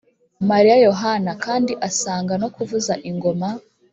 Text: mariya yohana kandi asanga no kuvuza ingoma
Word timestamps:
mariya 0.49 0.75
yohana 0.87 1.31
kandi 1.45 1.73
asanga 1.89 2.33
no 2.41 2.47
kuvuza 2.55 2.93
ingoma 3.09 3.49